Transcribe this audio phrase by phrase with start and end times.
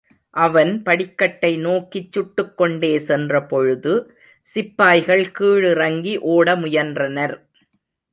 [0.33, 3.93] அவன் படிக்கட்டை நோக்கிச் சுட்டுக் கொண்டே சென்ற பொழுது
[4.47, 7.35] சிப்பாய்கள் கீழிறங்கி ஓட முயன்றனர்.